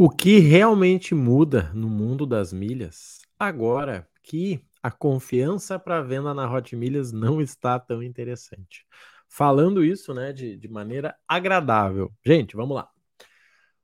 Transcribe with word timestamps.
O 0.00 0.08
que 0.08 0.38
realmente 0.38 1.12
muda 1.12 1.72
no 1.74 1.88
mundo 1.88 2.24
das 2.24 2.52
milhas 2.52 3.18
agora 3.36 4.08
que 4.22 4.64
a 4.80 4.92
confiança 4.92 5.76
para 5.76 6.00
venda 6.00 6.32
na 6.32 6.48
Hot 6.48 6.76
Milhas 6.76 7.10
não 7.10 7.40
está 7.40 7.80
tão 7.80 8.00
interessante. 8.00 8.86
Falando 9.28 9.84
isso, 9.84 10.14
né, 10.14 10.32
de, 10.32 10.56
de 10.56 10.68
maneira 10.68 11.16
agradável. 11.26 12.12
Gente, 12.24 12.54
vamos 12.54 12.76
lá. 12.76 12.88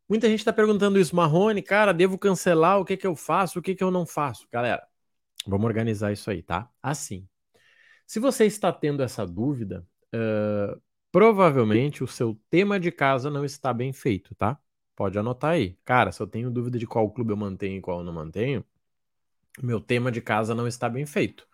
Muita 0.09 0.29
gente 0.29 0.39
está 0.39 0.53
perguntando 0.53 1.01
isso, 1.01 1.17
Marrone, 1.17 1.61
cara, 1.61 1.93
devo 1.93 2.17
cancelar? 2.17 2.79
O 2.79 2.85
que 2.85 2.97
que 2.97 3.09
eu 3.09 3.17
faço? 3.17 3.59
O 3.59 3.63
que 3.63 3.75
que 3.75 3.83
eu 3.83 3.91
não 3.91 4.07
faço? 4.07 4.47
Galera, 4.53 4.87
vamos 5.45 5.67
organizar 5.67 6.13
isso 6.13 6.31
aí, 6.31 6.45
tá? 6.45 6.71
Assim, 6.81 7.29
se 8.07 8.21
você 8.21 8.47
está 8.47 8.73
tendo 8.73 9.03
essa 9.03 9.27
dúvida, 9.27 9.85
uh, 10.15 10.81
provavelmente 11.11 12.05
o 12.05 12.07
seu 12.07 12.39
tema 12.49 12.79
de 12.79 12.93
casa 12.93 13.29
não 13.29 13.45
está 13.45 13.75
bem 13.75 13.93
feito, 13.93 14.33
tá? 14.37 14.57
Pode 14.97 15.19
anotar 15.19 15.53
aí. 15.53 15.77
Cara, 15.85 16.13
se 16.13 16.21
eu 16.21 16.27
tenho 16.27 16.51
dúvida 16.51 16.79
de 16.79 16.87
qual 16.87 17.11
clube 17.11 17.33
eu 17.33 17.37
mantenho 17.37 17.79
e 17.79 17.81
qual 17.81 17.99
eu 17.99 18.05
não 18.05 18.13
mantenho, 18.13 18.65
meu 19.63 19.81
tema 19.81 20.11
de 20.11 20.21
casa 20.21 20.55
não 20.55 20.67
está 20.67 20.89
bem 20.89 21.07
feito. 21.07 21.47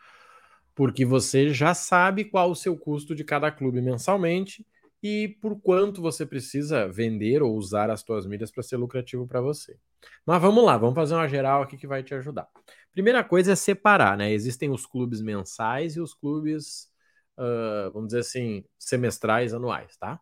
Porque 0.75 1.05
você 1.05 1.53
já 1.53 1.75
sabe 1.75 2.25
qual 2.25 2.51
o 2.51 2.55
seu 2.57 2.77
custo 2.77 3.15
de 3.15 3.25
cada 3.25 3.51
clube 3.51 3.81
mensalmente 3.81 4.67
e 5.03 5.29
por 5.41 5.61
quanto 5.61 6.03
você 6.03 6.27
precisa 6.27 6.89
vender 6.89 7.43
ou 7.43 7.55
usar 7.57 7.91
as 7.91 8.01
suas 8.01 8.27
milhas 8.27 8.51
para 8.51 8.63
ser 8.63 8.77
lucrativo 8.77 9.27
para 9.27 9.41
você. 9.41 9.79
Mas 10.25 10.41
vamos 10.41 10.65
lá, 10.65 10.77
vamos 10.77 10.95
fazer 10.95 11.15
uma 11.15 11.29
geral 11.29 11.63
aqui 11.63 11.77
que 11.77 11.87
vai 11.87 12.03
te 12.03 12.15
ajudar. 12.15 12.49
Primeira 12.93 13.23
coisa 13.25 13.53
é 13.53 13.57
separar, 13.57 14.17
né? 14.17 14.33
Existem 14.33 14.71
os 14.71 14.87
clubes 14.87 15.21
mensais 15.21 15.97
e 15.97 16.01
os 16.01 16.15
clubes, 16.15 16.91
uh, 17.39 17.91
vamos 17.93 18.09
dizer 18.09 18.21
assim, 18.21 18.65
semestrais, 18.79 19.55
anuais, 19.55 19.97
tá? 19.97 20.21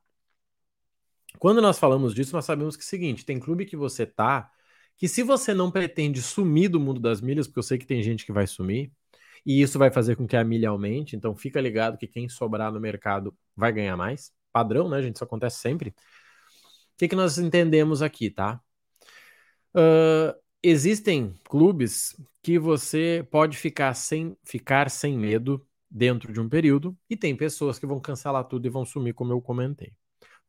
Quando 1.39 1.61
nós 1.61 1.79
falamos 1.79 2.15
disso, 2.15 2.35
nós 2.35 2.45
sabemos 2.45 2.77
que 2.77 2.83
é 2.83 2.87
o 2.87 2.89
seguinte: 2.89 3.25
tem 3.25 3.39
clube 3.39 3.65
que 3.67 3.77
você 3.77 4.07
tá, 4.07 4.51
que 4.97 5.09
se 5.09 5.23
você 5.23 5.55
não 5.55 5.71
pretende 5.71 6.23
sumir 6.23 6.69
do 6.69 6.81
mundo 6.81 7.01
das 7.01 7.21
milhas, 7.21 7.47
porque 7.47 7.59
eu 7.59 7.63
sei 7.63 7.79
que 7.79 7.87
tem 7.87 8.03
gente 8.03 8.25
que 8.25 8.33
vai 8.33 8.47
sumir, 8.47 8.93
e 9.47 9.63
isso 9.63 9.79
vai 9.79 9.91
fazer 9.91 10.17
com 10.17 10.27
que 10.27 10.37
a 10.37 10.45
milha 10.45 10.69
aumente, 10.71 11.17
então 11.17 11.35
fica 11.35 11.61
ligado 11.61 11.99
que 11.99 12.07
quem 12.07 12.29
sobrar 12.29 12.73
no 12.73 12.81
mercado 12.81 13.37
vai 13.57 13.73
ganhar 13.73 13.97
mais. 13.97 14.33
Padrão, 14.53 14.89
né, 14.89 15.01
gente? 15.03 15.17
Isso 15.17 15.25
acontece 15.25 15.59
sempre. 15.59 15.91
O 15.91 15.95
que, 16.99 17.09
que 17.09 17.17
nós 17.17 17.39
entendemos 17.39 18.03
aqui, 18.03 18.31
tá? 18.31 18.61
Uh, 19.75 20.35
existem 20.63 21.35
clubes 21.45 22.17
que 22.43 22.59
você 22.59 23.27
pode 23.31 23.57
ficar 23.57 23.95
sem, 23.95 24.37
ficar 24.43 24.91
sem 24.91 25.17
medo 25.17 25.65
dentro 25.91 26.33
de 26.33 26.41
um 26.41 26.49
período, 26.49 26.97
e 27.09 27.17
tem 27.17 27.37
pessoas 27.37 27.79
que 27.79 27.87
vão 27.87 28.01
cancelar 28.01 28.45
tudo 28.45 28.67
e 28.67 28.71
vão 28.71 28.85
sumir, 28.85 29.15
como 29.15 29.33
eu 29.33 29.41
comentei. 29.41 29.95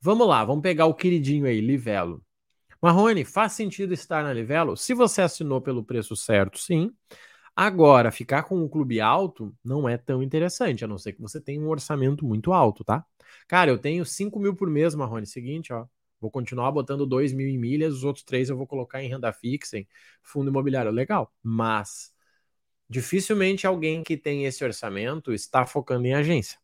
Vamos 0.01 0.27
lá, 0.27 0.45
vamos 0.45 0.61
pegar 0.61 0.85
o 0.85 0.93
queridinho 0.93 1.45
aí, 1.45 1.59
Livelo. 1.59 2.23
Marrone, 2.81 3.25
faz 3.25 3.53
sentido 3.53 3.93
estar 3.93 4.23
na 4.23 4.33
Livelo? 4.33 4.77
Se 4.77 4.93
você 4.93 5.21
assinou 5.21 5.61
pelo 5.61 5.83
preço 5.83 6.15
certo, 6.15 6.59
sim. 6.59 6.91
Agora, 7.55 8.11
ficar 8.11 8.43
com 8.43 8.57
um 8.57 8.69
clube 8.69 9.01
alto 9.01 9.55
não 9.63 9.89
é 9.89 9.97
tão 9.97 10.23
interessante, 10.23 10.85
a 10.85 10.87
não 10.87 10.97
ser 10.97 11.13
que 11.13 11.21
você 11.21 11.41
tenha 11.41 11.61
um 11.61 11.69
orçamento 11.69 12.25
muito 12.25 12.53
alto, 12.53 12.83
tá? 12.83 13.05
Cara, 13.47 13.71
eu 13.71 13.77
tenho 13.77 14.05
5 14.05 14.39
mil 14.39 14.55
por 14.55 14.69
mês, 14.69 14.95
Marrone. 14.95 15.27
Seguinte, 15.27 15.73
ó. 15.73 15.85
Vou 16.21 16.31
continuar 16.31 16.71
botando 16.71 17.05
2 17.05 17.33
mil 17.33 17.47
em 17.47 17.57
milhas, 17.57 17.93
os 17.95 18.03
outros 18.03 18.25
três 18.25 18.49
eu 18.49 18.57
vou 18.57 18.67
colocar 18.67 19.03
em 19.03 19.09
renda 19.09 19.31
fixa, 19.33 19.77
em 19.77 19.87
fundo 20.23 20.49
imobiliário. 20.49 20.91
Legal. 20.91 21.33
Mas 21.43 22.13
dificilmente 22.89 23.67
alguém 23.67 24.03
que 24.03 24.17
tem 24.17 24.45
esse 24.45 24.63
orçamento 24.63 25.33
está 25.33 25.65
focando 25.65 26.07
em 26.07 26.13
agência. 26.13 26.59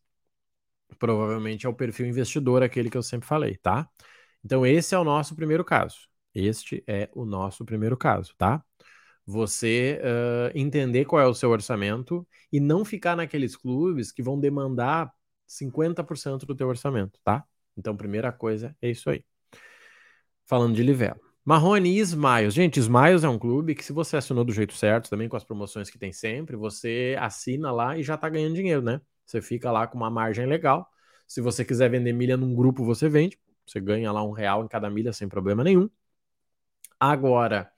Provavelmente 0.98 1.66
é 1.66 1.68
o 1.68 1.74
perfil 1.74 2.06
investidor, 2.06 2.62
aquele 2.62 2.90
que 2.90 2.96
eu 2.96 3.02
sempre 3.02 3.26
falei, 3.28 3.56
tá? 3.56 3.88
Então, 4.44 4.64
esse 4.66 4.94
é 4.94 4.98
o 4.98 5.04
nosso 5.04 5.34
primeiro 5.34 5.64
caso. 5.64 6.08
Este 6.34 6.84
é 6.86 7.08
o 7.14 7.24
nosso 7.24 7.64
primeiro 7.64 7.96
caso, 7.96 8.34
tá? 8.36 8.62
Você 9.26 10.00
uh, 10.02 10.52
entender 10.54 11.04
qual 11.04 11.20
é 11.20 11.26
o 11.26 11.34
seu 11.34 11.50
orçamento 11.50 12.26
e 12.52 12.60
não 12.60 12.84
ficar 12.84 13.16
naqueles 13.16 13.56
clubes 13.56 14.12
que 14.12 14.22
vão 14.22 14.38
demandar 14.38 15.12
50% 15.46 16.46
do 16.46 16.54
teu 16.54 16.68
orçamento, 16.68 17.18
tá? 17.24 17.44
Então, 17.76 17.96
primeira 17.96 18.32
coisa 18.32 18.76
é 18.80 18.90
isso 18.90 19.10
aí. 19.10 19.24
Falando 20.44 20.74
de 20.74 20.82
Livelo. 20.82 21.20
Marrone 21.44 21.90
e 21.90 22.00
Smiles. 22.00 22.54
Gente, 22.54 22.80
Smiles 22.80 23.22
é 23.24 23.28
um 23.28 23.38
clube 23.38 23.74
que, 23.74 23.84
se 23.84 23.92
você 23.92 24.16
assinou 24.16 24.44
do 24.44 24.52
jeito 24.52 24.74
certo, 24.74 25.08
também 25.08 25.28
com 25.28 25.36
as 25.36 25.44
promoções 25.44 25.88
que 25.88 25.98
tem 25.98 26.12
sempre, 26.12 26.56
você 26.56 27.16
assina 27.20 27.70
lá 27.72 27.96
e 27.96 28.02
já 28.02 28.16
tá 28.16 28.28
ganhando 28.28 28.54
dinheiro, 28.54 28.82
né? 28.82 29.00
Você 29.26 29.42
fica 29.42 29.70
lá 29.72 29.86
com 29.86 29.96
uma 29.98 30.10
margem 30.10 30.46
legal. 30.46 30.88
Se 31.26 31.40
você 31.40 31.64
quiser 31.64 31.90
vender 31.90 32.12
milha 32.12 32.36
num 32.36 32.54
grupo, 32.54 32.84
você 32.84 33.08
vende. 33.08 33.38
Você 33.66 33.80
ganha 33.80 34.12
lá 34.12 34.22
um 34.24 34.32
real 34.32 34.64
em 34.64 34.68
cada 34.68 34.88
milha 34.90 35.12
sem 35.12 35.28
problema 35.28 35.64
nenhum. 35.64 35.90
Agora, 36.98 37.70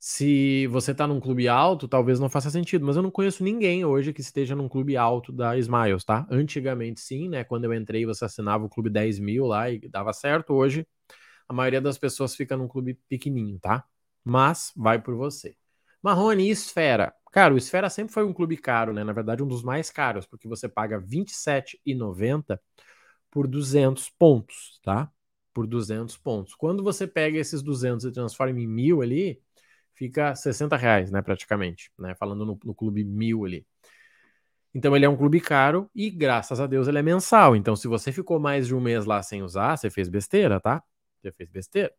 se 0.00 0.66
você 0.68 0.92
está 0.92 1.06
num 1.06 1.20
clube 1.20 1.48
alto, 1.48 1.88
talvez 1.88 2.20
não 2.20 2.30
faça 2.30 2.50
sentido, 2.50 2.86
mas 2.86 2.96
eu 2.96 3.02
não 3.02 3.10
conheço 3.10 3.44
ninguém 3.44 3.84
hoje 3.84 4.12
que 4.12 4.20
esteja 4.20 4.56
num 4.56 4.68
clube 4.68 4.96
alto 4.96 5.32
da 5.32 5.56
Smiles, 5.58 6.04
tá? 6.04 6.26
Antigamente 6.30 7.00
sim, 7.00 7.28
né? 7.28 7.44
Quando 7.44 7.64
eu 7.64 7.74
entrei, 7.74 8.06
você 8.06 8.24
assinava 8.24 8.64
o 8.66 8.68
clube 8.68 8.90
10 8.90 9.18
mil 9.18 9.46
lá 9.46 9.70
e 9.70 9.80
dava 9.88 10.12
certo. 10.12 10.52
Hoje, 10.54 10.86
a 11.48 11.54
maioria 11.54 11.80
das 11.80 11.98
pessoas 11.98 12.36
fica 12.36 12.56
num 12.56 12.68
clube 12.68 12.94
pequenininho, 13.08 13.58
tá? 13.60 13.84
Mas 14.24 14.72
vai 14.76 15.00
por 15.00 15.14
você. 15.16 15.56
Marrone 16.02 16.44
e 16.48 16.50
Esfera. 16.50 17.12
Cara, 17.32 17.54
o 17.54 17.58
Esfera 17.58 17.90
sempre 17.90 18.12
foi 18.12 18.24
um 18.24 18.32
clube 18.32 18.56
caro, 18.56 18.92
né? 18.92 19.04
Na 19.04 19.12
verdade, 19.12 19.42
um 19.42 19.48
dos 19.48 19.62
mais 19.62 19.90
caros, 19.90 20.26
porque 20.26 20.48
você 20.48 20.68
paga 20.68 20.98
R$ 20.98 21.04
27,90 21.06 22.60
por 23.30 23.46
200 23.46 24.08
pontos, 24.10 24.80
tá? 24.82 25.10
Por 25.52 25.66
200 25.66 26.16
pontos. 26.16 26.54
Quando 26.54 26.82
você 26.82 27.06
pega 27.06 27.38
esses 27.38 27.62
200 27.62 28.04
e 28.06 28.12
transforma 28.12 28.58
em 28.60 28.66
mil 28.66 29.02
ali, 29.02 29.40
fica 29.94 30.34
60 30.34 30.76
reais, 30.76 31.10
né? 31.10 31.20
Praticamente, 31.22 31.90
né? 31.98 32.14
Falando 32.14 32.46
no, 32.46 32.58
no 32.64 32.74
clube 32.74 33.04
mil 33.04 33.44
ali. 33.44 33.66
Então 34.74 34.94
ele 34.94 35.04
é 35.04 35.08
um 35.08 35.16
clube 35.16 35.40
caro 35.40 35.90
e 35.94 36.10
graças 36.10 36.60
a 36.60 36.66
Deus 36.66 36.88
ele 36.88 36.98
é 36.98 37.02
mensal. 37.02 37.56
Então 37.56 37.74
se 37.74 37.88
você 37.88 38.12
ficou 38.12 38.38
mais 38.38 38.66
de 38.66 38.74
um 38.74 38.80
mês 38.80 39.04
lá 39.04 39.22
sem 39.22 39.42
usar, 39.42 39.76
você 39.76 39.90
fez 39.90 40.08
besteira, 40.08 40.60
tá? 40.60 40.82
Você 41.20 41.32
fez 41.32 41.50
besteira. 41.50 41.92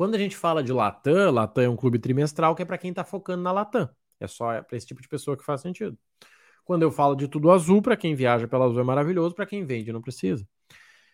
Quando 0.00 0.14
a 0.14 0.18
gente 0.18 0.34
fala 0.34 0.64
de 0.64 0.72
Latam, 0.72 1.30
Latam 1.30 1.62
é 1.62 1.68
um 1.68 1.76
clube 1.76 1.98
trimestral 1.98 2.54
que 2.54 2.62
é 2.62 2.64
para 2.64 2.78
quem 2.78 2.88
está 2.88 3.04
focando 3.04 3.42
na 3.42 3.52
Latam. 3.52 3.86
É 4.18 4.26
só 4.26 4.62
para 4.62 4.74
esse 4.74 4.86
tipo 4.86 5.02
de 5.02 5.06
pessoa 5.06 5.36
que 5.36 5.44
faz 5.44 5.60
sentido. 5.60 5.94
Quando 6.64 6.80
eu 6.80 6.90
falo 6.90 7.14
de 7.14 7.28
tudo 7.28 7.50
azul, 7.50 7.82
para 7.82 7.98
quem 7.98 8.14
viaja 8.14 8.48
pela 8.48 8.64
azul 8.64 8.80
é 8.80 8.82
maravilhoso, 8.82 9.34
para 9.34 9.44
quem 9.44 9.62
vende 9.62 9.92
não 9.92 10.00
precisa. 10.00 10.48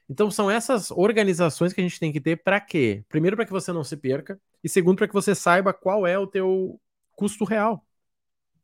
Então 0.09 0.31
são 0.31 0.49
essas 0.49 0.93
organizações 0.93 1.73
que 1.73 1.81
a 1.81 1.83
gente 1.83 1.99
tem 1.99 2.13
que 2.13 2.21
ter 2.21 2.37
para 2.37 2.61
quê? 2.61 3.05
Primeiro 3.09 3.35
para 3.35 3.45
que 3.45 3.51
você 3.51 3.73
não 3.73 3.83
se 3.83 3.97
perca 3.97 4.41
e 4.63 4.69
segundo 4.69 4.99
para 4.99 5.09
que 5.09 5.15
você 5.15 5.35
saiba 5.35 5.73
qual 5.73 6.07
é 6.07 6.17
o 6.17 6.25
teu 6.25 6.81
custo 7.17 7.45
real. 7.45 7.85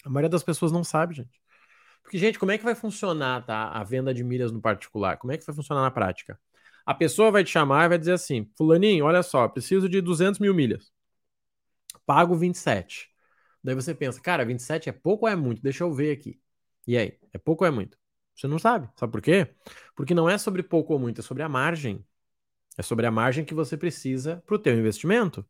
A 0.05 0.09
maioria 0.09 0.31
das 0.31 0.45
pessoas 0.45 0.71
não 0.71 0.85
sabe, 0.85 1.17
gente. 1.17 1.43
Porque 2.01 2.17
gente, 2.17 2.39
como 2.39 2.53
é 2.53 2.59
que 2.59 2.65
vai 2.65 2.77
funcionar 2.77 3.45
tá, 3.45 3.71
a 3.71 3.83
venda 3.83 4.15
de 4.15 4.23
milhas 4.23 4.53
no 4.53 4.61
particular? 4.61 5.17
Como 5.17 5.33
é 5.33 5.37
que 5.37 5.45
vai 5.45 5.53
funcionar 5.53 5.83
na 5.83 5.91
prática? 5.91 6.39
A 6.87 6.95
pessoa 6.95 7.31
vai 7.31 7.45
te 7.45 7.51
chamar 7.51 7.87
e 7.87 7.89
vai 7.91 7.99
dizer 7.99 8.13
assim: 8.13 8.51
Fulaninho, 8.57 9.05
olha 9.05 9.23
só, 9.23 9.49
preciso 9.49 9.89
de 9.89 10.01
200 10.01 10.41
mil 10.41 10.55
milhas. 10.55 10.93
Pago 12.07 12.35
27. 12.35 13.11
Daí 13.63 13.75
você 13.75 13.95
pensa, 13.95 14.21
cara, 14.21 14.45
27 14.45 14.89
é 14.89 14.93
pouco 14.93 15.27
ou 15.27 15.33
é 15.33 15.37
muito? 15.37 15.63
Deixa 15.63 15.85
eu 15.85 15.93
ver 15.93 16.13
aqui. 16.13 16.41
E 16.87 16.97
aí, 16.97 17.19
é 17.33 17.39
pouco 17.39 17.65
ou 17.65 17.69
é 17.69 17.71
muito? 17.71 17.97
Você 18.35 18.47
não 18.49 18.59
sabe. 18.59 18.89
Sabe 18.97 19.13
por 19.13 19.23
quê? 19.23 19.55
Porque 19.95 20.15
não 20.15 20.29
é 20.29 20.37
sobre 20.37 20.63
pouco 20.63 20.93
ou 20.93 20.99
muito, 20.99 21.21
é 21.21 21.23
sobre 21.23 21.43
a 21.43 21.49
margem. 21.49 22.05
É 22.77 22.83
sobre 22.83 23.07
a 23.07 23.11
margem 23.11 23.45
que 23.45 23.55
você 23.55 23.77
precisa 23.77 24.43
para 24.47 24.55
o 24.57 24.59
teu 24.59 24.75
investimento. 24.77 25.47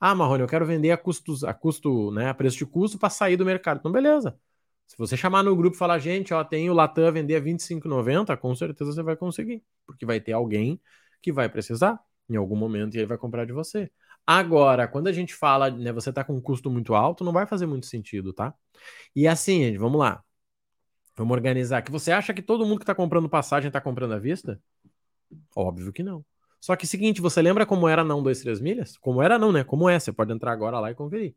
Ah, 0.00 0.14
Marrone, 0.14 0.42
eu 0.42 0.48
quero 0.48 0.66
vender 0.66 0.90
a 0.90 0.98
custos, 0.98 1.44
a 1.44 1.54
custo, 1.54 2.10
né, 2.12 2.28
a 2.30 2.34
preço 2.34 2.58
de 2.58 2.66
custo 2.66 2.98
para 2.98 3.10
sair 3.10 3.36
do 3.36 3.44
mercado. 3.44 3.78
Então, 3.78 3.92
beleza. 3.92 4.38
Se 4.86 4.96
você 4.98 5.16
chamar 5.16 5.42
no 5.42 5.56
grupo 5.56 5.74
e 5.74 5.78
falar, 5.78 5.98
gente, 5.98 6.34
ó, 6.34 6.44
tem 6.44 6.68
o 6.68 6.74
Latam 6.74 7.06
a 7.06 7.10
vender 7.10 7.36
a 7.36 7.40
25,90, 7.40 8.36
com 8.36 8.54
certeza 8.54 8.92
você 8.92 9.02
vai 9.02 9.16
conseguir. 9.16 9.62
Porque 9.86 10.04
vai 10.04 10.20
ter 10.20 10.32
alguém 10.32 10.80
que 11.22 11.32
vai 11.32 11.48
precisar 11.48 11.98
em 12.28 12.36
algum 12.36 12.56
momento 12.56 12.94
e 12.94 12.98
ele 12.98 13.06
vai 13.06 13.18
comprar 13.18 13.46
de 13.46 13.52
você. 13.52 13.90
Agora, 14.26 14.86
quando 14.86 15.08
a 15.08 15.12
gente 15.12 15.34
fala, 15.34 15.70
né, 15.70 15.92
você 15.92 16.12
tá 16.12 16.22
com 16.22 16.34
um 16.34 16.40
custo 16.40 16.70
muito 16.70 16.94
alto, 16.94 17.24
não 17.24 17.32
vai 17.32 17.46
fazer 17.46 17.66
muito 17.66 17.86
sentido, 17.86 18.32
tá? 18.32 18.54
E 19.14 19.26
assim, 19.26 19.64
gente, 19.64 19.78
vamos 19.78 19.98
lá. 19.98 20.22
Vamos 21.16 21.32
organizar. 21.34 21.82
Que 21.82 21.90
você 21.90 22.12
acha 22.12 22.32
que 22.34 22.42
todo 22.42 22.64
mundo 22.66 22.80
que 22.80 22.86
tá 22.86 22.94
comprando 22.94 23.28
passagem 23.28 23.70
tá 23.70 23.80
comprando 23.80 24.14
à 24.14 24.18
vista? 24.18 24.60
Óbvio 25.56 25.92
que 25.92 26.02
não. 26.02 26.24
Só 26.60 26.76
que 26.76 26.86
seguinte, 26.86 27.20
você 27.20 27.42
lembra 27.42 27.66
como 27.66 27.88
era 27.88 28.04
não 28.04 28.22
2, 28.22 28.40
3 28.40 28.60
milhas? 28.60 28.96
Como 28.98 29.20
era 29.22 29.38
não, 29.38 29.52
né? 29.52 29.64
Como 29.64 29.88
é? 29.88 29.98
Você 29.98 30.12
pode 30.12 30.32
entrar 30.32 30.52
agora 30.52 30.78
lá 30.80 30.90
e 30.90 30.94
conferir. 30.94 31.34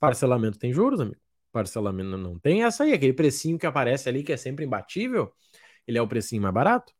Parcelamento 0.00 0.58
tem 0.58 0.72
juros, 0.72 1.00
amigo. 1.00 1.20
Parcelamento 1.52 2.16
não 2.16 2.38
tem 2.38 2.64
essa 2.64 2.84
aí. 2.84 2.92
Aquele 2.92 3.12
precinho 3.12 3.58
que 3.58 3.66
aparece 3.66 4.08
ali, 4.08 4.22
que 4.22 4.32
é 4.32 4.36
sempre 4.36 4.64
imbatível, 4.64 5.32
ele 5.86 5.98
é 5.98 6.02
o 6.02 6.08
precinho 6.08 6.42
mais 6.42 6.54
barato. 6.54 6.92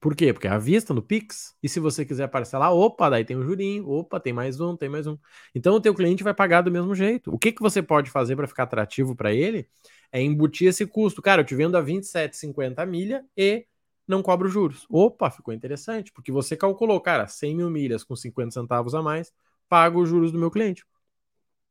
Por 0.00 0.14
quê? 0.14 0.32
Porque 0.32 0.46
é 0.46 0.50
à 0.50 0.58
vista 0.58 0.92
no 0.94 1.02
Pix. 1.02 1.56
E 1.62 1.68
se 1.68 1.80
você 1.80 2.04
quiser 2.04 2.28
parcelar, 2.28 2.72
opa, 2.72 3.08
daí 3.10 3.24
tem 3.24 3.36
um 3.36 3.42
jurinho, 3.42 3.88
opa, 3.88 4.20
tem 4.20 4.32
mais 4.32 4.60
um, 4.60 4.76
tem 4.76 4.88
mais 4.88 5.06
um. 5.06 5.16
Então 5.54 5.74
o 5.74 5.80
teu 5.80 5.94
cliente 5.94 6.22
vai 6.22 6.34
pagar 6.34 6.62
do 6.62 6.70
mesmo 6.70 6.94
jeito. 6.94 7.32
O 7.32 7.38
que, 7.38 7.52
que 7.52 7.62
você 7.62 7.82
pode 7.82 8.10
fazer 8.10 8.36
para 8.36 8.46
ficar 8.46 8.64
atrativo 8.64 9.16
para 9.16 9.32
ele 9.32 9.68
é 10.12 10.20
embutir 10.20 10.68
esse 10.68 10.86
custo. 10.86 11.22
Cara, 11.22 11.42
eu 11.42 11.46
te 11.46 11.54
vendo 11.54 11.76
a 11.76 11.82
27,50 11.82 12.86
milha 12.86 13.24
e 13.36 13.66
não 14.06 14.22
cobro 14.22 14.48
juros. 14.48 14.86
Opa, 14.88 15.30
ficou 15.30 15.52
interessante, 15.52 16.12
porque 16.12 16.30
você 16.30 16.56
calculou, 16.56 17.00
cara, 17.00 17.26
100 17.26 17.56
mil 17.56 17.70
milhas 17.70 18.04
com 18.04 18.14
50 18.14 18.52
centavos 18.52 18.94
a 18.94 19.02
mais, 19.02 19.32
pago 19.68 20.00
os 20.00 20.08
juros 20.08 20.30
do 20.32 20.38
meu 20.38 20.50
cliente. 20.50 20.84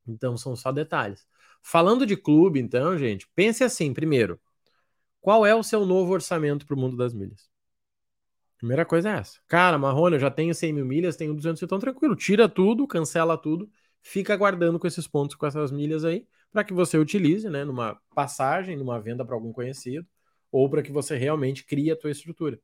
Então 0.08 0.38
são 0.38 0.56
só 0.56 0.72
detalhes. 0.72 1.26
Falando 1.68 2.06
de 2.06 2.16
clube, 2.16 2.60
então, 2.60 2.96
gente, 2.96 3.28
pense 3.34 3.64
assim: 3.64 3.92
primeiro, 3.92 4.40
qual 5.20 5.44
é 5.44 5.56
o 5.56 5.64
seu 5.64 5.84
novo 5.84 6.14
orçamento 6.14 6.64
para 6.64 6.76
o 6.76 6.80
mundo 6.80 6.96
das 6.96 7.12
milhas? 7.12 7.50
Primeira 8.60 8.86
coisa 8.86 9.10
é 9.10 9.14
essa. 9.18 9.40
Cara, 9.48 9.76
Marrone, 9.76 10.16
eu 10.16 10.20
já 10.20 10.30
tenho 10.30 10.54
100 10.54 10.72
mil 10.72 10.86
milhas, 10.86 11.16
tenho 11.16 11.34
200, 11.34 11.64
então 11.64 11.80
tranquilo. 11.80 12.16
Tira 12.16 12.48
tudo, 12.48 12.86
cancela 12.86 13.36
tudo, 13.36 13.68
fica 14.04 14.32
aguardando 14.32 14.78
com 14.78 14.86
esses 14.86 15.08
pontos, 15.08 15.36
com 15.36 15.48
essas 15.48 15.72
milhas 15.72 16.06
aí, 16.06 16.28
para 16.52 16.64
que 16.64 16.72
você 16.72 17.00
utilize, 17.00 17.50
né, 17.50 17.66
numa 17.66 18.00
passagem, 18.14 18.78
numa 18.78 19.02
venda 19.02 19.26
para 19.26 19.34
algum 19.34 19.52
conhecido, 19.52 20.08
ou 20.52 20.70
para 20.70 20.84
que 20.84 20.92
você 20.92 21.18
realmente 21.18 21.66
crie 21.66 21.90
a 21.90 21.96
tua 21.96 22.12
estrutura. 22.12 22.60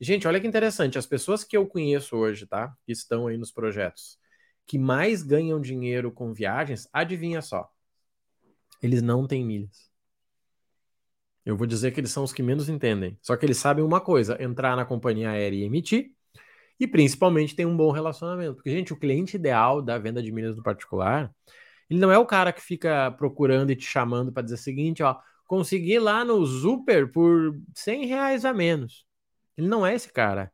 Gente, 0.00 0.26
olha 0.26 0.40
que 0.40 0.46
interessante, 0.46 0.96
as 0.96 1.06
pessoas 1.06 1.44
que 1.44 1.54
eu 1.54 1.66
conheço 1.66 2.16
hoje, 2.16 2.46
tá, 2.46 2.74
que 2.86 2.92
estão 2.92 3.26
aí 3.26 3.36
nos 3.36 3.52
projetos, 3.52 4.18
que 4.66 4.78
mais 4.78 5.22
ganham 5.22 5.60
dinheiro 5.60 6.10
com 6.10 6.32
viagens, 6.32 6.88
adivinha 6.94 7.42
só, 7.42 7.70
eles 8.82 9.02
não 9.02 9.26
têm 9.26 9.44
milhas. 9.44 9.88
Eu 11.44 11.56
vou 11.56 11.66
dizer 11.66 11.92
que 11.92 12.00
eles 12.00 12.10
são 12.10 12.24
os 12.24 12.32
que 12.32 12.42
menos 12.42 12.68
entendem. 12.68 13.18
Só 13.22 13.36
que 13.36 13.46
eles 13.46 13.56
sabem 13.56 13.84
uma 13.84 14.00
coisa: 14.00 14.36
entrar 14.42 14.76
na 14.76 14.84
companhia 14.84 15.30
aérea 15.30 15.56
e 15.56 15.64
emitir, 15.64 16.12
e 16.78 16.86
principalmente 16.86 17.56
tem 17.56 17.66
um 17.66 17.76
bom 17.76 17.90
relacionamento. 17.90 18.56
Porque, 18.56 18.70
gente, 18.70 18.92
o 18.92 18.98
cliente 18.98 19.36
ideal 19.36 19.82
da 19.82 19.98
venda 19.98 20.22
de 20.22 20.30
milhas 20.30 20.54
do 20.56 20.62
particular, 20.62 21.32
ele 21.88 21.98
não 22.00 22.12
é 22.12 22.18
o 22.18 22.26
cara 22.26 22.52
que 22.52 22.60
fica 22.60 23.10
procurando 23.12 23.70
e 23.70 23.76
te 23.76 23.84
chamando 23.84 24.32
para 24.32 24.42
dizer 24.42 24.56
o 24.56 24.58
seguinte: 24.58 25.02
ó, 25.02 25.16
consegui 25.46 25.98
lá 25.98 26.24
no 26.24 26.44
Super 26.46 27.10
por 27.10 27.58
100 27.74 28.06
reais 28.06 28.44
a 28.44 28.52
menos. 28.52 29.06
Ele 29.56 29.68
não 29.68 29.86
é 29.86 29.94
esse 29.94 30.12
cara. 30.12 30.52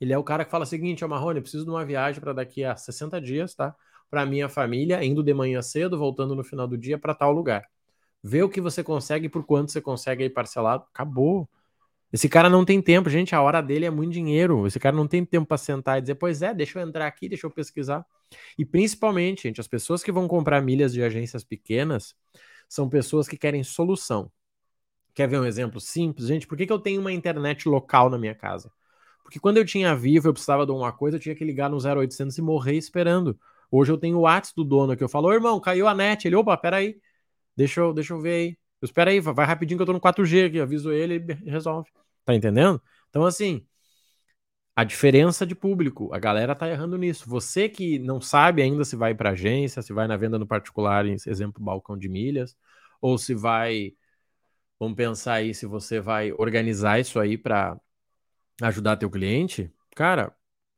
Ele 0.00 0.12
é 0.12 0.18
o 0.18 0.24
cara 0.24 0.44
que 0.44 0.50
fala 0.50 0.64
o 0.64 0.66
seguinte: 0.66 1.04
ó, 1.04 1.08
Marrone, 1.08 1.40
preciso 1.40 1.64
de 1.64 1.70
uma 1.70 1.84
viagem 1.84 2.20
para 2.20 2.32
daqui 2.32 2.64
a 2.64 2.76
60 2.76 3.20
dias, 3.20 3.54
tá? 3.54 3.74
Para 4.10 4.24
minha 4.26 4.48
família, 4.48 5.02
indo 5.04 5.22
de 5.22 5.34
manhã 5.34 5.60
cedo, 5.62 5.98
voltando 5.98 6.34
no 6.34 6.44
final 6.44 6.66
do 6.66 6.78
dia 6.78 6.98
para 6.98 7.14
tal 7.14 7.32
lugar. 7.32 7.68
Vê 8.22 8.42
o 8.42 8.48
que 8.48 8.60
você 8.60 8.82
consegue 8.82 9.28
por 9.28 9.44
quanto 9.44 9.72
você 9.72 9.80
consegue 9.80 10.24
aí 10.24 10.30
parcelado. 10.30 10.84
Acabou. 10.92 11.48
Esse 12.12 12.28
cara 12.28 12.48
não 12.48 12.64
tem 12.64 12.80
tempo, 12.80 13.10
gente. 13.10 13.34
A 13.34 13.42
hora 13.42 13.60
dele 13.60 13.84
é 13.84 13.90
muito 13.90 14.12
dinheiro. 14.12 14.66
Esse 14.66 14.78
cara 14.78 14.96
não 14.96 15.06
tem 15.06 15.24
tempo 15.24 15.46
para 15.46 15.58
sentar 15.58 15.98
e 15.98 16.00
dizer, 16.00 16.14
pois 16.16 16.42
é, 16.42 16.54
deixa 16.54 16.78
eu 16.78 16.86
entrar 16.86 17.06
aqui, 17.06 17.28
deixa 17.28 17.46
eu 17.46 17.50
pesquisar. 17.50 18.04
E 18.58 18.64
principalmente, 18.64 19.44
gente, 19.44 19.60
as 19.60 19.68
pessoas 19.68 20.02
que 20.02 20.12
vão 20.12 20.26
comprar 20.26 20.60
milhas 20.62 20.92
de 20.92 21.02
agências 21.02 21.44
pequenas 21.44 22.14
são 22.68 22.88
pessoas 22.88 23.28
que 23.28 23.36
querem 23.36 23.62
solução. 23.62 24.30
Quer 25.14 25.28
ver 25.28 25.40
um 25.40 25.44
exemplo 25.44 25.80
simples? 25.80 26.26
Gente, 26.26 26.46
por 26.46 26.56
que, 26.58 26.66
que 26.66 26.72
eu 26.72 26.78
tenho 26.78 27.00
uma 27.00 27.12
internet 27.12 27.68
local 27.68 28.10
na 28.10 28.18
minha 28.18 28.34
casa? 28.34 28.70
Porque 29.22 29.40
quando 29.40 29.56
eu 29.56 29.64
tinha 29.64 29.94
Vivo, 29.96 30.28
eu 30.28 30.32
precisava 30.32 30.66
de 30.66 30.72
uma 30.72 30.92
coisa, 30.92 31.16
eu 31.16 31.20
tinha 31.20 31.34
que 31.34 31.44
ligar 31.44 31.70
no 31.70 31.78
0800 31.78 32.36
e 32.38 32.42
morrer 32.42 32.76
esperando. 32.76 33.38
Hoje 33.70 33.92
eu 33.92 33.98
tenho 33.98 34.18
o 34.18 34.22
WhatsApp 34.22 34.54
do 34.56 34.64
dono 34.64 34.96
que 34.96 35.02
eu 35.04 35.08
falo, 35.08 35.32
irmão, 35.32 35.60
caiu 35.60 35.88
a 35.88 35.94
net. 35.94 36.26
Ele, 36.26 36.36
opa, 36.36 36.56
peraí. 36.56 36.98
Deixa 37.56 37.80
eu, 37.80 37.92
deixa 37.94 38.14
eu 38.14 38.20
ver 38.20 38.32
aí. 38.32 38.58
Eu, 38.80 38.86
espera 38.86 39.10
aí, 39.10 39.20
vai 39.20 39.46
rapidinho 39.46 39.78
que 39.78 39.82
eu 39.82 39.86
tô 39.86 39.92
no 39.92 40.00
4G 40.00 40.44
aqui, 40.46 40.60
aviso 40.60 40.92
ele 40.92 41.24
e 41.44 41.50
resolve. 41.50 41.90
Tá 42.24 42.34
entendendo? 42.34 42.80
Então, 43.08 43.24
assim, 43.24 43.66
a 44.76 44.84
diferença 44.84 45.46
de 45.46 45.54
público, 45.54 46.12
a 46.12 46.18
galera 46.18 46.54
tá 46.54 46.68
errando 46.68 46.98
nisso. 46.98 47.28
Você 47.28 47.66
que 47.66 47.98
não 47.98 48.20
sabe 48.20 48.60
ainda 48.60 48.84
se 48.84 48.94
vai 48.94 49.14
para 49.14 49.30
agência, 49.30 49.80
se 49.80 49.90
vai 49.92 50.06
na 50.06 50.18
venda 50.18 50.38
no 50.38 50.46
particular, 50.46 51.06
em 51.06 51.14
exemplo, 51.14 51.64
balcão 51.64 51.96
de 51.96 52.10
milhas, 52.10 52.54
ou 53.00 53.16
se 53.16 53.34
vai, 53.34 53.94
vamos 54.78 54.96
pensar 54.96 55.34
aí, 55.34 55.54
se 55.54 55.64
você 55.64 55.98
vai 55.98 56.30
organizar 56.32 57.00
isso 57.00 57.18
aí 57.18 57.38
para 57.38 57.80
ajudar 58.62 58.98
teu 58.98 59.10
cliente, 59.10 59.72
cara, 59.94 60.35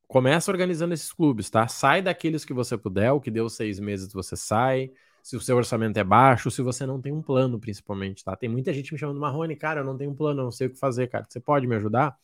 começa 0.09 0.51
organizando 0.51 0.95
esses 0.95 1.13
clubes, 1.13 1.51
tá? 1.51 1.69
Sai 1.69 2.03
daqueles 2.03 2.45
que 2.45 2.55
você 2.55 2.77
puder, 2.77 3.13
o 3.13 3.21
que 3.21 3.31
deu 3.31 3.49
seis 3.49 3.79
meses 3.79 4.13
você 4.13 4.35
sai, 4.35 4.91
se 5.23 5.37
o 5.37 5.41
seu 5.41 5.57
orçamento 5.57 5.99
é 5.99 6.05
baixo, 6.05 6.51
se 6.51 6.63
você 6.63 6.87
não 6.87 7.01
tem 7.01 7.13
um 7.13 7.21
plano, 7.23 7.61
principalmente, 7.61 8.25
tá? 8.25 8.35
Tem 8.35 8.49
muita 8.49 8.73
gente 8.73 8.93
me 8.93 8.99
chamando, 8.99 9.21
Marrone, 9.21 9.55
cara, 9.55 9.81
eu 9.81 9.85
não 9.85 9.97
tenho 9.97 10.11
um 10.11 10.15
plano, 10.15 10.41
eu 10.41 10.45
não 10.45 10.51
sei 10.51 10.69
o 10.69 10.71
que 10.71 10.79
fazer, 10.79 11.09
cara. 11.09 11.27
Você 11.29 11.39
pode 11.39 11.67
me 11.67 11.77
ajudar? 11.77 12.17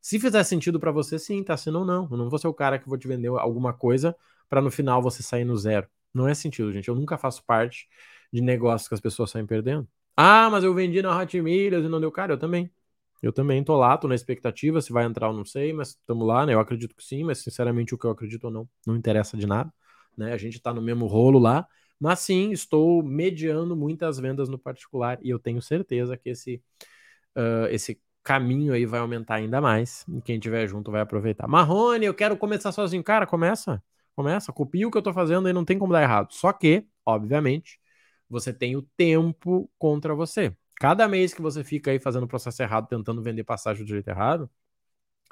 Se 0.00 0.18
fizer 0.18 0.42
sentido 0.42 0.80
para 0.80 0.90
você, 0.90 1.18
sim, 1.18 1.42
tá? 1.44 1.56
Se 1.56 1.70
não, 1.70 1.84
não. 1.84 2.08
Eu 2.10 2.16
não 2.16 2.28
vou 2.28 2.38
ser 2.38 2.48
o 2.48 2.54
cara 2.54 2.78
que 2.78 2.88
vou 2.88 2.98
te 2.98 3.06
vender 3.06 3.28
alguma 3.28 3.72
coisa 3.72 4.16
para 4.48 4.60
no 4.60 4.70
final 4.70 5.00
você 5.00 5.22
sair 5.22 5.44
no 5.44 5.56
zero. 5.56 5.86
Não 6.12 6.26
é 6.26 6.34
sentido, 6.34 6.72
gente. 6.72 6.88
Eu 6.88 6.94
nunca 6.94 7.16
faço 7.16 7.44
parte 7.44 7.88
de 8.32 8.40
negócios 8.40 8.88
que 8.88 8.94
as 8.94 9.00
pessoas 9.00 9.30
saem 9.30 9.46
perdendo. 9.46 9.86
Ah, 10.16 10.48
mas 10.50 10.64
eu 10.64 10.74
vendi 10.74 11.00
na 11.00 11.16
Hot 11.16 11.36
e 11.36 11.70
não 11.88 12.00
deu. 12.00 12.10
Cara, 12.10 12.32
eu 12.32 12.38
também. 12.38 12.70
Eu 13.22 13.32
também 13.32 13.62
tô 13.64 13.76
lá, 13.76 13.96
tô 13.96 14.08
na 14.08 14.14
expectativa. 14.14 14.80
Se 14.80 14.92
vai 14.92 15.04
entrar, 15.04 15.28
eu 15.28 15.32
não 15.32 15.44
sei, 15.44 15.72
mas 15.72 15.90
estamos 15.90 16.26
lá, 16.26 16.46
né? 16.46 16.54
Eu 16.54 16.60
acredito 16.60 16.94
que 16.94 17.04
sim, 17.04 17.24
mas 17.24 17.38
sinceramente 17.38 17.94
o 17.94 17.98
que 17.98 18.06
eu 18.06 18.10
acredito 18.10 18.44
ou 18.44 18.50
não, 18.50 18.68
não 18.86 18.96
interessa 18.96 19.36
de 19.36 19.46
nada. 19.46 19.72
Né? 20.16 20.32
A 20.32 20.36
gente 20.36 20.60
tá 20.60 20.72
no 20.72 20.82
mesmo 20.82 21.06
rolo 21.06 21.38
lá. 21.38 21.66
Mas 22.00 22.20
sim, 22.20 22.52
estou 22.52 23.02
mediando 23.02 23.76
muitas 23.76 24.18
vendas 24.18 24.48
no 24.48 24.58
particular 24.58 25.18
e 25.20 25.30
eu 25.30 25.38
tenho 25.38 25.60
certeza 25.60 26.16
que 26.16 26.30
esse, 26.30 26.62
uh, 27.36 27.66
esse 27.70 28.00
caminho 28.22 28.72
aí 28.72 28.86
vai 28.86 29.00
aumentar 29.00 29.36
ainda 29.36 29.60
mais. 29.60 30.04
E 30.08 30.20
quem 30.22 30.38
tiver 30.38 30.66
junto 30.68 30.90
vai 30.90 31.00
aproveitar. 31.00 31.48
Marrone, 31.48 32.06
eu 32.06 32.14
quero 32.14 32.36
começar 32.36 32.72
sozinho. 32.72 33.02
Cara, 33.02 33.26
começa. 33.26 33.82
Começa, 34.14 34.52
copia 34.52 34.86
o 34.86 34.90
que 34.90 34.98
eu 34.98 35.02
tô 35.02 35.12
fazendo 35.12 35.48
e 35.48 35.52
não 35.52 35.64
tem 35.64 35.78
como 35.78 35.92
dar 35.92 36.02
errado. 36.02 36.32
Só 36.32 36.52
que, 36.52 36.86
obviamente, 37.06 37.80
você 38.28 38.52
tem 38.52 38.76
o 38.76 38.82
tempo 38.96 39.70
contra 39.78 40.14
você. 40.14 40.54
Cada 40.80 41.08
mês 41.08 41.34
que 41.34 41.42
você 41.42 41.64
fica 41.64 41.90
aí 41.90 41.98
fazendo 41.98 42.24
o 42.24 42.28
processo 42.28 42.62
errado, 42.62 42.88
tentando 42.88 43.22
vender 43.22 43.44
passagem 43.44 43.84
do 43.84 43.88
jeito 43.88 44.08
errado, 44.08 44.50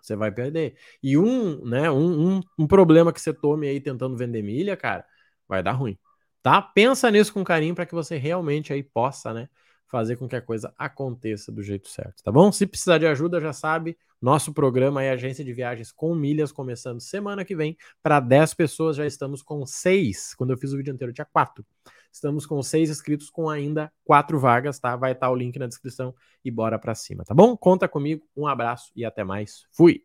você 0.03 0.17
vai 0.17 0.31
perder. 0.33 0.77
E 1.03 1.19
um, 1.19 1.65
né, 1.67 1.91
um, 1.91 2.39
um, 2.39 2.41
um 2.59 2.67
problema 2.67 3.13
que 3.13 3.21
você 3.21 3.33
tome 3.35 3.69
aí 3.69 3.81
tentando 3.81 4.17
vender 4.17 4.43
milha, 4.43 4.77
cara, 4.77 5.05
vai 5.49 5.63
dar 5.63 5.73
ruim 5.73 5.99
tá? 6.43 6.63
Pensa 6.63 7.11
nisso 7.11 7.33
com 7.35 7.43
carinho 7.43 7.75
para 7.75 7.85
que 7.85 7.93
você 7.95 8.17
realmente 8.17 8.73
aí 8.73 8.81
possa, 8.81 9.35
né, 9.35 9.49
fazer 9.87 10.17
com 10.17 10.29
que 10.29 10.37
a 10.37 10.43
coisa 10.43 10.75
aconteça 10.77 11.53
do 11.53 11.63
jeito 11.63 11.89
certo, 11.89 12.23
tá 12.23 12.33
bom? 12.33 12.51
Se 12.51 12.67
precisar 12.67 12.99
de 12.99 13.07
ajuda, 13.07 13.41
já 13.41 13.53
sabe, 13.53 13.97
nosso 14.21 14.53
programa 14.53 15.03
é 15.03 15.11
Agência 15.11 15.45
de 15.45 15.53
Viagens 15.53 15.93
com 15.93 16.15
Milhas, 16.15 16.51
começando 16.51 17.01
semana 17.01 17.45
que 17.45 17.55
vem. 17.55 17.77
Para 18.03 18.19
10 18.19 18.55
pessoas, 18.55 18.97
já 18.97 19.07
estamos 19.07 19.43
com 19.43 19.65
6. 19.67 20.35
Quando 20.35 20.53
eu 20.53 20.59
fiz 20.59 20.73
o 20.73 20.77
vídeo 20.77 20.93
anterior, 20.93 21.13
tinha 21.13 21.27
4. 21.27 21.65
Estamos 22.11 22.47
com 22.47 22.63
6 22.63 22.89
inscritos 22.89 23.29
com 23.29 23.49
ainda 23.51 23.93
4 24.05 24.39
vagas, 24.39 24.79
tá? 24.79 24.97
Vai 24.97 25.13
estar 25.13 25.27
tá 25.27 25.33
o 25.33 25.37
link 25.37 25.59
na 25.59 25.67
descrição 25.67 26.15
e 26.45 26.51
bora 26.51 26.79
para 26.79 26.95
cima, 26.95 27.25
tá 27.25 27.35
bom? 27.35 27.57
Conta 27.57 27.87
comigo, 27.87 28.27
um 28.35 28.47
abraço 28.47 28.91
e 28.97 29.05
até 29.05 29.23
mais. 29.23 29.67
Fui! 29.71 30.03